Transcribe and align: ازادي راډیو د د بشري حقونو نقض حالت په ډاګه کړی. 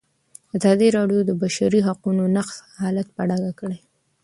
ازادي 0.57 0.87
راډیو 0.97 1.21
د 1.23 1.27
د 1.29 1.31
بشري 1.41 1.79
حقونو 1.87 2.23
نقض 2.35 2.55
حالت 2.81 3.07
په 3.15 3.21
ډاګه 3.29 3.51
کړی. 3.59 3.79